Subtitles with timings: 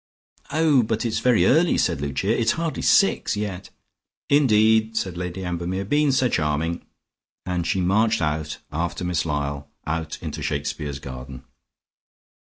[0.51, 2.35] "Oh, but it's very early," said Lucia.
[2.35, 3.69] "It's hardly six yet."
[4.31, 5.85] "Indeed!" said Lady Ambermere.
[5.85, 6.83] "Been so charming,"
[7.45, 11.43] and she marched out after Miss Lyall out into Shakespeare's garden.